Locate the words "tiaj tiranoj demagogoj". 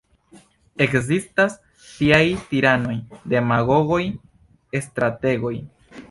1.81-4.01